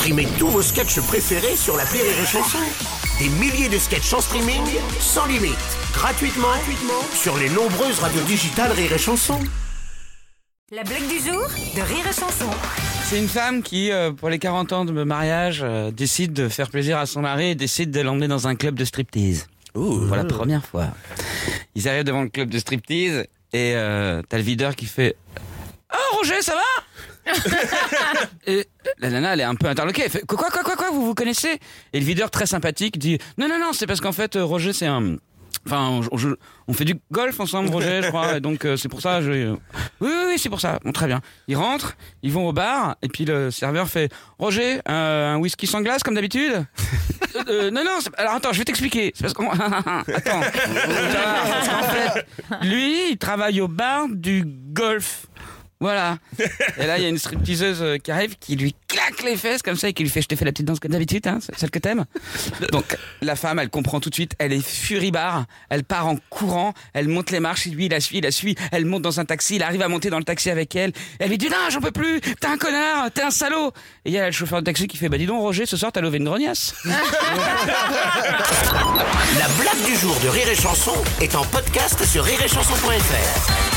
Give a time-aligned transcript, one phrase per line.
[0.00, 2.56] Streamez tous vos sketchs préférés sur la Rire et Chanson.
[3.18, 4.62] Des milliers de sketchs en streaming,
[4.98, 5.58] sans limite,
[5.92, 9.38] gratuitement, gratuitement sur les nombreuses radios digitales Rire et Chanson.
[10.72, 12.48] La blague du jour de Rire et Chanson.
[13.04, 16.70] C'est une femme qui, euh, pour les 40 ans de mariage, euh, décide de faire
[16.70, 19.48] plaisir à son mari et décide de l'emmener dans un club de striptease.
[19.74, 20.86] Pour la première fois.
[21.74, 25.14] Ils arrivent devant le club de striptease et euh, t'as le videur qui fait
[25.92, 27.32] Oh Roger, ça va?
[28.46, 28.66] Et
[29.00, 30.02] la nana, elle est un peu interloquée.
[30.04, 31.58] Elle fait Quoi, quoi, quoi, quoi, vous vous connaissez?
[31.92, 34.72] Et le videur, très sympathique, dit Non, non, non, c'est parce qu'en fait, euh, Roger,
[34.72, 35.16] c'est un.
[35.66, 36.00] Enfin,
[36.68, 39.20] on, fait du golf ensemble, Roger, je crois, et donc euh, c'est pour ça.
[39.20, 39.50] Je...
[39.50, 39.58] Oui,
[40.00, 40.78] oui, oui, c'est pour ça.
[40.84, 41.20] Bon, très bien.
[41.48, 45.66] Ils rentrent, ils vont au bar, et puis le serveur fait Roger, euh, un whisky
[45.66, 46.64] sans glace comme d'habitude?
[47.36, 47.98] Euh, euh, Non, non.
[48.16, 49.12] Alors attends, je vais t'expliquer.
[49.14, 49.50] C'est parce qu'on.
[49.50, 50.40] attends.
[50.40, 52.26] Parce qu'en fait,
[52.62, 55.26] lui, il travaille au bar du golf.
[55.80, 56.18] Voilà.
[56.76, 59.62] Et là, il y a une stripteaseuse euh, qui arrive, qui lui claque les fesses
[59.62, 61.38] comme ça et qui lui fait Je t'ai fait la petite danse comme d'habitude, hein,
[61.56, 62.04] celle que t'aimes.
[62.70, 66.74] Donc, la femme, elle comprend tout de suite, elle est furibard, elle part en courant,
[66.92, 69.24] elle monte les marches, lui, il la suit, il la suit, elle monte dans un
[69.24, 70.92] taxi, il arrive à monter dans le taxi avec elle.
[71.18, 73.72] Elle lui dit Non, j'en peux plus, t'es un connard, t'es un salaud.
[74.04, 75.78] Et il y a le chauffeur de taxi qui fait Bah dis donc, Roger, ce
[75.78, 76.74] soir, t'as levé une grognasse.
[76.84, 76.92] La
[79.58, 83.69] blague du jour de Rire et Chanson est en podcast sur rireetchanson.fr.